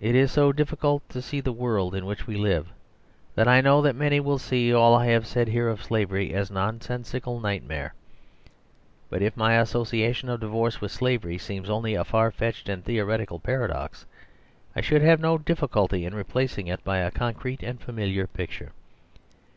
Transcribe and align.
It 0.00 0.16
is 0.16 0.32
so 0.32 0.52
difiicult 0.52 1.02
to 1.10 1.22
see 1.22 1.40
the 1.40 1.52
world 1.52 1.94
in 1.94 2.04
which 2.04 2.26
we 2.26 2.34
live, 2.34 2.72
that 3.36 3.46
I 3.46 3.60
know 3.60 3.80
that 3.80 3.94
many 3.94 4.18
will 4.18 4.38
see 4.40 4.74
all 4.74 4.96
I 4.96 5.06
have 5.06 5.24
said 5.24 5.46
here 5.46 5.68
of 5.68 5.84
slavery 5.84 6.34
as 6.34 6.50
a 6.50 6.54
nonsensical 6.54 7.38
nightmare. 7.38 7.94
But 9.08 9.22
if 9.22 9.36
my 9.36 9.52
associ 9.52 10.04
ation 10.04 10.28
of 10.30 10.40
divorce 10.40 10.80
with 10.80 10.90
slavery 10.90 11.38
seems 11.38 11.70
only 11.70 11.94
a 11.94 12.02
far 12.04 12.32
fetched 12.32 12.68
and 12.68 12.84
theoretical 12.84 13.38
paradox, 13.38 14.04
I 14.74 14.80
should 14.80 15.02
have 15.02 15.20
no 15.20 15.38
difiiculty 15.38 16.04
in 16.04 16.12
replacing 16.12 16.66
it 16.66 16.82
by 16.82 16.98
a 16.98 17.12
concrete 17.12 17.62
and 17.62 17.80
familiar 17.80 18.26
picture. 18.26 18.72